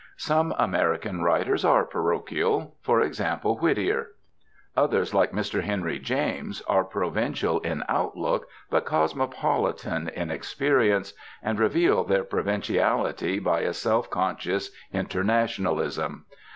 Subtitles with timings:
[0.17, 4.13] Some American writers are parochial, for example, Whittier.
[4.75, 5.61] Others, like Mr.
[5.61, 13.59] Henry James, are provincial in outlook, but cosmopolitan in experience, and reveal their provinciality by
[13.59, 16.25] a self conscious internationalism.